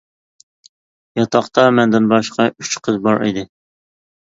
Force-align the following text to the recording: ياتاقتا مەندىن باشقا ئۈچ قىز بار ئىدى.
ياتاقتا 1.19 1.67
مەندىن 1.81 2.09
باشقا 2.15 2.49
ئۈچ 2.55 2.75
قىز 2.89 3.01
بار 3.07 3.25
ئىدى. 3.31 3.47